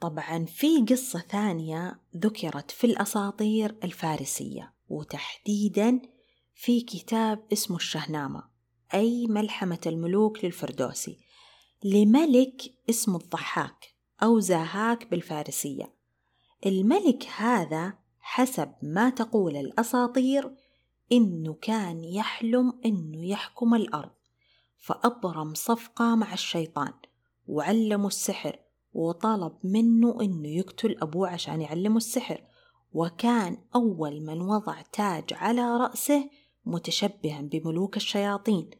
طبعا 0.01 0.45
في 0.45 0.85
قصة 0.91 1.19
ثانية 1.19 2.01
ذكرت 2.17 2.71
في 2.71 2.87
الأساطير 2.87 3.77
الفارسية 3.85 4.75
وتحديدا 4.89 6.01
في 6.55 6.81
كتاب 6.81 7.47
اسمه 7.53 7.77
الشهنامة 7.77 8.43
أي 8.95 9.27
ملحمة 9.27 9.81
الملوك 9.87 10.45
للفردوسي 10.45 11.19
لملك 11.85 12.63
اسمه 12.91 13.17
الضحاك 13.17 13.95
أو 14.23 14.41
زاهاك 14.41 15.11
بالفارسية. 15.11 16.02
الملك 16.67 17.27
هذا 17.37 17.95
حسب 18.21 18.73
ما 18.83 19.11
تقول 19.11 19.57
الأساطير 19.57 20.55
إنه 21.13 21.55
كان 21.55 22.05
يحلم 22.05 22.81
إنه 22.85 23.27
يحكم 23.27 23.75
الأرض 23.75 24.11
فأبرم 24.79 25.55
صفقة 25.55 26.15
مع 26.15 26.33
الشيطان 26.33 26.93
وعلمه 27.47 28.07
السحر 28.07 28.59
وطلب 28.95 29.53
منه 29.65 30.21
إنه 30.21 30.49
يقتل 30.49 30.97
أبوه 31.03 31.29
عشان 31.29 31.61
يعلمه 31.61 31.97
السحر 31.97 32.43
وكان 32.93 33.59
أول 33.75 34.21
من 34.21 34.41
وضع 34.41 34.83
تاج 34.93 35.25
على 35.33 35.77
رأسه 35.77 36.31
متشبها 36.65 37.41
بملوك 37.41 37.97
الشياطين 37.97 38.71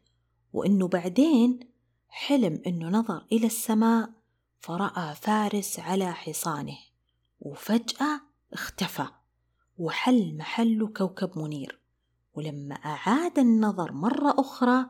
وإنه 0.53 0.89
بعدين 0.89 1.61
حلم 2.09 2.63
إنه 2.67 2.89
نظر 2.89 3.27
إلى 3.33 3.47
السماء 3.47 4.11
فرأى 4.61 5.15
فارس 5.15 5.81
على 5.81 6.13
حصانه. 6.13 6.92
وفجأة 7.43 8.21
اختفى 8.53 9.07
وحل 9.79 10.37
محله 10.37 10.89
كوكب 10.89 11.39
منير. 11.39 11.81
ولما 12.35 12.75
أعاد 12.75 13.39
النظر 13.39 13.93
مرة 13.93 14.35
أخرى 14.39 14.87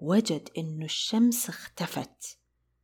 وجد 0.00 0.48
إنه 0.58 0.84
الشمس 0.84 1.48
اختفت 1.48 2.38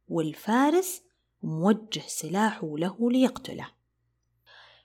والفارس 0.09 1.03
موجه 1.43 2.03
سلاحه 2.07 2.77
له 2.77 3.11
ليقتله. 3.11 3.69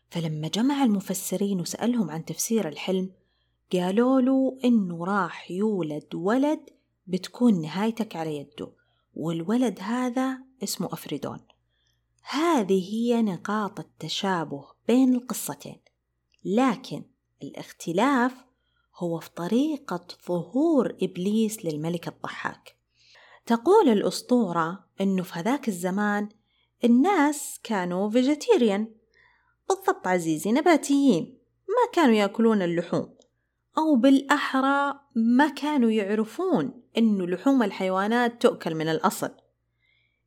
فلما 0.10 0.48
جمع 0.48 0.84
المفسرين 0.84 1.62
وسألهم 1.62 2.12
عن 2.12 2.26
تفسير 2.26 2.68
الحلم 2.68 3.12
قالوا 3.74 4.22
له 4.22 4.58
إنه 4.66 5.06
راح 5.06 5.52
يولد 5.52 6.16
ولد 6.16 6.70
بتكون 7.08 7.62
نهايتك 7.62 8.16
على 8.16 8.38
يده 8.38 8.72
والولد 9.14 9.80
هذا 9.80 10.40
اسمه 10.64 10.94
أفريدون. 10.94 11.40
هذه 12.24 12.94
هي 12.94 13.22
نقاط 13.22 13.80
التشابه 13.80 14.66
بين 14.88 15.16
القصتين 15.16 15.80
لكن 16.46 17.04
الاختلاف 17.44 18.34
هو 18.96 19.20
في 19.20 19.30
طريقة 19.30 20.08
ظهور 20.28 20.98
إبليس 21.02 21.66
للملك 21.66 22.08
الضحاك. 22.08 22.76
تقول 23.46 23.90
الأسطورة 23.90 24.86
أنه 25.02 25.24
في 25.24 25.40
هذاك 25.40 25.68
الزمان 25.68 26.30
الناس 26.84 27.60
كانوا 27.64 28.10
فيجيتيريان 28.10 28.88
بالضبط 29.70 30.08
عزيزي 30.08 30.52
نباتيين 30.52 31.38
ما 31.68 31.92
كانوا 31.94 32.16
يأكلون 32.16 32.62
اللحوم 32.62 33.16
أو 33.78 33.96
بالأحرى 33.96 35.00
ما 35.16 35.50
كانوا 35.50 35.92
يعرفون 35.92 36.84
أنه 36.98 37.28
لحوم 37.28 37.64
الحيوانات 37.64 38.42
تؤكل 38.42 38.76
من 38.76 38.88
الأصل. 38.88 39.32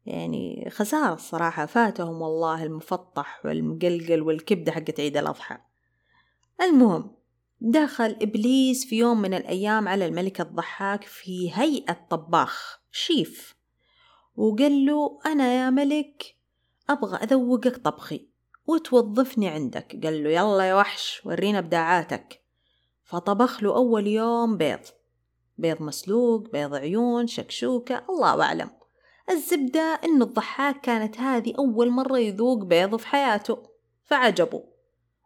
يعني 0.07 0.69
خسارة 0.71 1.15
الصراحة 1.15 1.67
فاتهم 1.67 2.23
والله 2.23 2.63
المفطح 2.63 3.41
والمقلقل 3.45 4.23
والكبدة 4.23 4.73
حقت 4.73 5.01
عيد 5.01 5.17
الأضحى. 5.17 5.59
المهم 6.63 7.11
دخل 7.61 8.17
إبليس 8.23 8.87
في 8.87 8.97
يوم 8.97 9.23
من 9.23 9.35
الأيام 9.35 9.89
على 9.89 10.07
الملك 10.07 10.41
الضحاك 10.41 11.05
في 11.05 11.51
هيئة 11.55 12.07
طباخ 12.11 12.81
شيف. 12.91 13.57
وقال 14.37 14.87
له 14.87 15.19
أنا 15.27 15.53
يا 15.55 15.71
ملك 15.71 16.37
أبغى 16.91 17.17
أذوقك 17.17 17.77
طبخي 17.77 18.29
وتوظفني 18.67 19.49
عندك. 19.49 20.01
قال 20.03 20.25
له 20.25 20.31
يلا 20.31 20.65
يا 20.65 20.75
وحش 20.75 21.23
ورينا 21.25 21.59
إبداعاتك. 21.59 22.43
فطبخ 23.05 23.63
له 23.63 23.77
أول 23.77 24.07
يوم 24.07 24.57
بيض 24.57 24.81
بيض 25.59 25.83
مسلوق 25.83 26.51
بيض 26.51 26.75
عيون 26.75 27.27
شكشوكة 27.27 28.05
الله 28.11 28.43
أعلم. 28.43 28.71
الزبدة 29.31 30.01
إنه 30.05 30.25
الضحاك 30.25 30.81
كانت 30.81 31.19
هذه 31.19 31.55
أول 31.59 31.91
مرة 31.91 32.19
يذوق 32.19 32.65
بيض 32.65 32.97
في 32.97 33.07
حياته. 33.07 33.63
فعجبه. 34.05 34.65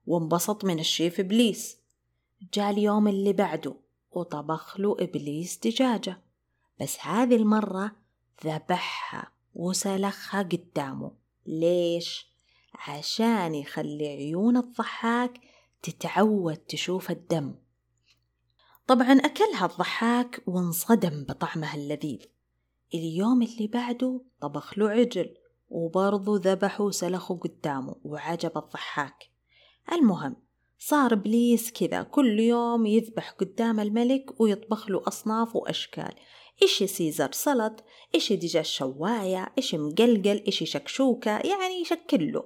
وانبسط 0.06 0.64
من 0.64 0.78
الشيف 0.78 1.20
إبليس. 1.20 1.78
جاء 2.54 2.70
اليوم 2.70 3.08
اللي 3.08 3.32
بعده 3.32 3.74
وطبخ 4.10 4.80
له 4.80 4.96
إبليس 5.00 5.58
دجاجة. 5.64 6.20
بس 6.80 6.98
هذه 7.00 7.36
المرة 7.36 7.92
ذبحها 8.44 9.32
وسلخها 9.54 10.42
قدامه. 10.42 11.12
ليش؟ 11.46 12.30
عشان 12.74 13.54
يخلي 13.54 14.08
عيون 14.08 14.56
الضحاك 14.56 15.40
تتعود 15.82 16.56
تشوف 16.56 17.10
الدم. 17.10 17.54
طبعا 18.86 19.12
أكلها 19.12 19.66
الضحاك 19.66 20.42
وانصدم 20.46 21.24
بطعمها 21.24 21.74
اللذيذ. 21.74 22.20
اليوم 22.94 23.42
اللي 23.42 23.66
بعده 23.66 24.20
طبخ 24.40 24.78
له 24.78 24.90
عجل 24.90 25.34
وبرضه 25.70 26.40
ذبحه 26.52 26.84
وسلخه 26.84 27.36
قدامه 27.36 27.96
وعجب 28.04 28.58
الضحاك. 28.58 29.30
المهم 29.92 30.36
صار 30.78 31.12
إبليس 31.12 31.72
كذا 31.72 32.02
كل 32.02 32.40
يوم 32.40 32.86
يذبح 32.86 33.30
قدام 33.30 33.80
الملك 33.80 34.40
ويطبخ 34.40 34.90
له 34.90 35.02
أصناف 35.08 35.56
وأشكال. 35.56 36.14
إشي 36.62 36.86
سيزر 36.86 37.32
سلط؟ 37.32 37.84
إشي 38.14 38.36
دجاج 38.36 38.64
شواية؟ 38.64 39.52
إشي 39.58 39.78
مقلقل؟ 39.78 40.42
إشي 40.48 40.66
شكشوكة؟ 40.66 41.30
يعني 41.30 41.80
يشكل 41.80 42.32
له. 42.32 42.44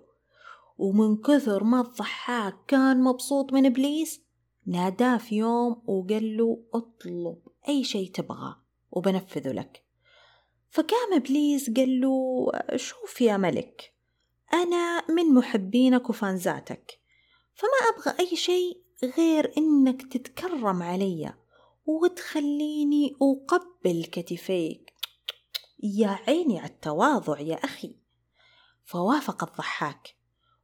ومن 0.79 1.17
كثر 1.17 1.65
ما 1.65 1.81
الضحاك 1.81 2.55
كان 2.69 3.03
مبسوط 3.03 3.53
من 3.53 3.67
إبليس 3.67 4.21
ناداه 4.67 5.17
في 5.17 5.37
يوم 5.37 5.83
وقال 5.87 6.37
له 6.37 6.59
اطلب 6.75 7.39
أي 7.69 7.85
شي 7.85 8.07
تبغاه 8.07 8.57
وبنفذه 8.91 9.53
لك. 9.53 9.84
فقام 10.75 11.15
إبليس 11.15 11.71
قال 11.71 12.01
له 12.01 12.47
شوف 12.77 13.21
يا 13.21 13.37
ملك 13.37 13.95
أنا 14.53 15.11
من 15.11 15.35
محبينك 15.35 16.11
وفانزاتك 16.11 16.99
فما 17.55 17.89
أبغى 17.95 18.21
أي 18.21 18.37
شيء 18.37 18.83
غير 19.19 19.53
إنك 19.59 20.13
تتكرم 20.13 20.83
علي 20.83 21.35
وتخليني 21.87 23.17
أقبل 23.23 24.05
كتفيك. 24.05 24.93
يا 25.83 26.09
عيني 26.09 26.59
على 26.59 26.69
التواضع 26.69 27.41
يا 27.41 27.55
أخي. 27.55 27.97
فوافق 28.85 29.45
الضحاك 29.45 30.17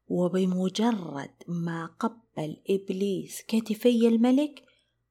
وبمجرد 0.09 1.35
ما 1.49 1.87
قبل 2.01 2.57
إبليس 2.71 3.43
كتفي 3.49 4.09
الملك 4.09 4.63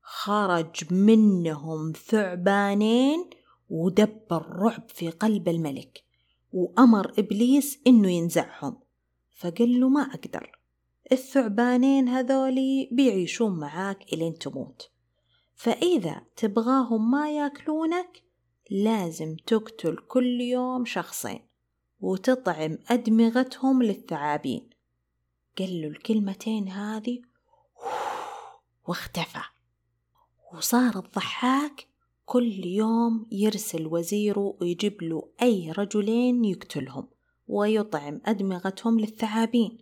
خرج 0.01 0.93
منهم 0.93 1.91
ثعبانين 1.91 3.38
ودب 3.69 4.21
الرعب 4.31 4.89
في 4.89 5.09
قلب 5.09 5.49
الملك 5.49 6.03
وأمر 6.53 7.13
إبليس 7.19 7.79
إنه 7.87 8.11
ينزعهم. 8.11 8.79
فقال 9.35 9.79
له 9.79 9.89
ما 9.89 10.01
أقدر 10.01 10.59
الثعبانين 11.11 12.07
هذولي 12.07 12.89
بيعيشون 12.91 13.59
معاك 13.59 14.13
إلين 14.13 14.37
تموت. 14.37 14.91
فإذا 15.55 16.21
تبغاهم 16.35 17.11
ما 17.11 17.31
يأكلونك 17.31 18.23
لازم 18.71 19.35
تقتل 19.35 19.97
كل 19.97 20.41
يوم 20.41 20.85
شخصين 20.85 21.39
وتطعم 21.99 22.77
أدمغتهم 22.87 23.83
للثعابين. 23.83 24.69
قال 25.57 25.81
له 25.81 25.87
الكلمتين 25.87 26.67
هذه 26.67 27.21
واختفى. 28.87 29.41
وصار 30.53 30.99
الضحاك 30.99 31.88
كل 32.29 32.65
يوم 32.65 33.25
يرسل 33.31 33.87
وزيره 33.87 34.55
ويجيب 34.61 35.03
له 35.03 35.29
أي 35.41 35.71
رجلين 35.71 36.45
يقتلهم 36.45 37.07
ويطعم 37.47 38.21
أدمغتهم 38.25 38.99
للثعابين. 38.99 39.77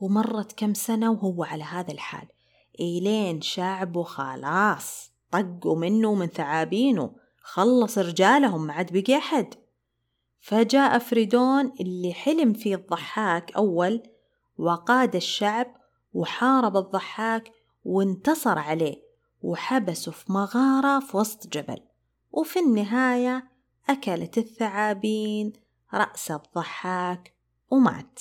ومرت 0.00 0.52
كم 0.52 0.74
سنة 0.74 1.10
وهو 1.10 1.44
على 1.44 1.64
هذا 1.64 1.92
الحال. 1.92 2.28
إلين 2.80 3.40
شعبه 3.40 4.02
خلاص 4.02 5.10
طقوا 5.30 5.76
منه 5.76 6.08
ومن 6.08 6.26
ثعابينه 6.26 7.12
خلص 7.42 7.98
رجالهم 7.98 8.66
ما 8.66 8.72
عاد 8.72 8.92
بقي 8.92 9.16
أحد. 9.16 9.54
فجاء 10.40 10.98
فريدون 10.98 11.72
اللي 11.80 12.12
حلم 12.12 12.52
فيه 12.52 12.74
الضحاك 12.74 13.52
أول 13.56 14.02
وقاد 14.58 15.16
الشعب 15.16 15.66
وحارب 16.12 16.76
الضحاك 16.76 17.52
وانتصر 17.84 18.58
عليه. 18.58 19.09
وحبسه 19.42 20.12
في 20.12 20.32
مغارة 20.32 21.00
في 21.00 21.16
وسط 21.16 21.46
جبل. 21.46 21.82
وفي 22.32 22.58
النهاية 22.58 23.50
أكلت 23.88 24.38
الثعابين 24.38 25.52
رأس 25.94 26.30
الضحاك 26.30 27.34
ومات. 27.70 28.20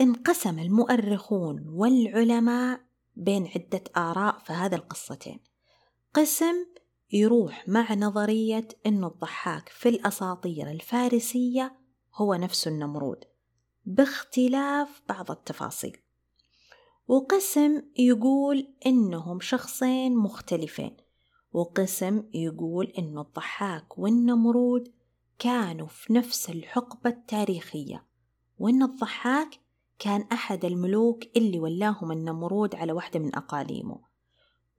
انقسم 0.00 0.58
المؤرخون 0.58 1.68
والعلماء 1.68 2.80
بين 3.16 3.46
عدة 3.46 3.84
آراء 3.96 4.38
في 4.38 4.52
هذه 4.52 4.74
القصتين. 4.74 5.40
قسم 6.14 6.66
يروح 7.12 7.68
مع 7.68 7.94
نظرية 7.94 8.68
أن 8.86 9.04
الضحاك 9.04 9.68
في 9.68 9.88
الأساطير 9.88 10.70
الفارسية 10.70 11.76
هو 12.14 12.34
نفس 12.34 12.68
النمرود 12.68 13.24
باختلاف 13.84 15.02
بعض 15.08 15.30
التفاصيل. 15.30 16.03
وقسم 17.08 17.82
يقول 17.98 18.68
إنهم 18.86 19.40
شخصين 19.40 20.16
مختلفين 20.16 20.96
وقسم 21.52 22.22
يقول 22.34 22.86
إن 22.98 23.18
الضحاك 23.18 23.98
والنمرود 23.98 24.92
كانوا 25.38 25.86
في 25.86 26.12
نفس 26.12 26.50
الحقبة 26.50 27.10
التاريخية 27.10 28.04
وإن 28.58 28.82
الضحاك 28.82 29.60
كان 29.98 30.20
أحد 30.32 30.64
الملوك 30.64 31.24
اللي 31.36 31.60
ولاهم 31.60 32.12
النمرود 32.12 32.74
على 32.74 32.92
واحدة 32.92 33.20
من 33.20 33.34
أقاليمه. 33.34 34.00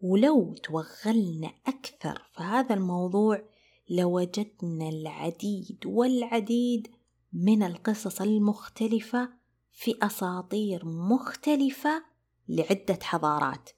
ولو 0.01 0.53
توغلنا 0.53 1.51
أكثر 1.67 2.29
في 2.35 2.43
هذا 2.43 2.75
الموضوع 2.75 3.41
لوجدنا 3.89 4.89
العديد 4.89 5.79
والعديد 5.85 6.87
من 7.33 7.63
القصص 7.63 8.21
المختلفة 8.21 9.29
في 9.71 9.95
أساطير 10.01 10.85
مختلفة 10.85 12.14
لعدة 12.49 12.99
حضارات. 13.01 13.69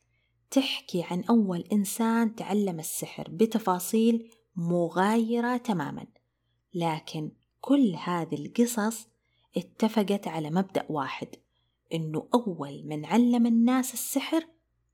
تحكي 0.51 1.03
عن 1.03 1.23
أول 1.23 1.59
إنسان 1.71 2.35
تعلم 2.35 2.79
السحر 2.79 3.27
بتفاصيل 3.29 4.31
مغايرة 4.55 5.57
تماما 5.57 6.05
لكن 6.73 7.31
كل 7.61 7.95
هذه 8.03 8.35
القصص 8.35 9.07
اتفقت 9.57 10.27
على 10.27 10.49
مبدأ 10.49 10.85
واحد 10.89 11.27
إنه 11.93 12.27
أول 12.33 12.83
من 12.85 13.05
علم 13.05 13.45
الناس 13.45 13.93
السحر 13.93 14.47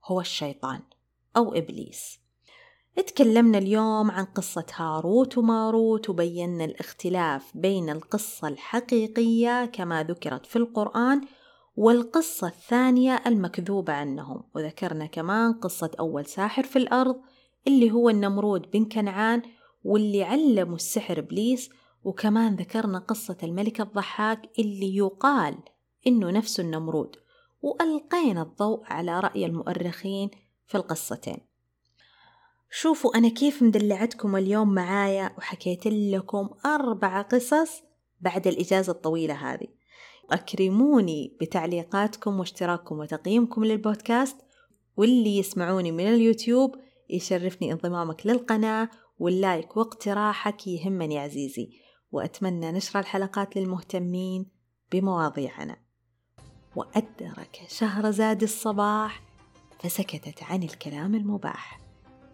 هو 0.05 0.21
الشيطان 0.21 0.81
أو 1.37 1.53
إبليس. 1.53 2.19
اتكلمنا 2.97 3.57
اليوم 3.57 4.11
عن 4.11 4.25
قصة 4.25 4.65
هاروت 4.75 5.37
وماروت 5.37 6.09
وبينا 6.09 6.65
الاختلاف 6.65 7.57
بين 7.57 7.89
القصة 7.89 8.47
الحقيقية 8.47 9.65
كما 9.65 10.03
ذكرت 10.03 10.45
في 10.45 10.55
القرآن 10.55 11.21
والقصة 11.75 12.47
الثانية 12.47 13.23
المكذوبة 13.27 13.93
عنهم. 13.93 14.43
وذكرنا 14.55 15.05
كمان 15.05 15.53
قصة 15.53 15.91
أول 15.99 16.25
ساحر 16.25 16.63
في 16.63 16.75
الأرض 16.75 17.21
اللي 17.67 17.91
هو 17.91 18.09
النمرود 18.09 18.71
بن 18.71 18.85
كنعان 18.85 19.41
واللي 19.83 20.23
علموا 20.23 20.75
السحر 20.75 21.19
إبليس. 21.19 21.69
وكمان 22.03 22.55
ذكرنا 22.55 22.99
قصة 22.99 23.37
الملك 23.43 23.81
الضحاك 23.81 24.49
اللي 24.59 24.95
يقال 24.95 25.57
إنه 26.07 26.31
نفس 26.31 26.59
النمرود. 26.59 27.15
وألقينا 27.61 28.41
الضوء 28.41 28.83
على 28.85 29.19
رأي 29.19 29.45
المؤرخين 29.45 30.29
في 30.67 30.75
القصتين. 30.75 31.37
شوفوا 32.71 33.17
أنا 33.17 33.29
كيف 33.29 33.63
مدلعتكم 33.63 34.35
اليوم 34.35 34.73
معايا 34.73 35.35
وحكيت 35.37 35.87
لكم 35.87 36.49
أربع 36.65 37.21
قصص 37.21 37.83
بعد 38.21 38.47
الإجازة 38.47 38.91
الطويلة 38.91 39.33
هذه. 39.33 39.67
أكرموني 40.31 41.37
بتعليقاتكم 41.41 42.39
واشتراككم 42.39 42.99
وتقييمكم 42.99 43.65
للبودكاست 43.65 44.37
واللي 44.97 45.37
يسمعوني 45.37 45.91
من 45.91 46.07
اليوتيوب 46.07 46.75
يشرفني 47.09 47.71
انضمامك 47.71 48.27
للقناة 48.27 48.89
واللايك 49.19 49.77
واقتراحك 49.77 50.67
يهمني 50.67 51.19
عزيزي. 51.19 51.69
وأتمنى 52.11 52.71
نشر 52.71 52.99
الحلقات 52.99 53.57
للمهتمين 53.57 54.45
بمواضيعنا. 54.91 55.77
وأدرك 56.75 57.61
شهرزاد 57.67 58.43
الصباح 58.43 59.23
فسكتت 59.79 60.43
عن 60.43 60.63
الكلام 60.63 61.15
المباح. 61.15 61.79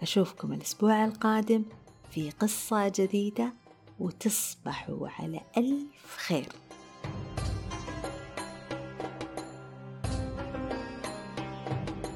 أشوفكم 0.02 0.54
الأسبوع 0.54 1.06
القادم 1.06 1.66
في 2.12 2.32
قصة 2.32 2.92
جديدة 2.96 3.54
وتصبحوا 4.00 5.08
على 5.10 5.42
ألف 5.58 6.18
خير. 6.18 6.48